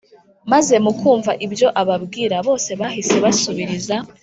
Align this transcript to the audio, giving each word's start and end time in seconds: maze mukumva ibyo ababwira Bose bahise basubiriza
maze 0.51 0.73
mukumva 0.85 1.31
ibyo 1.45 1.67
ababwira 1.81 2.35
Bose 2.47 2.69
bahise 2.79 3.15
basubiriza 3.23 3.95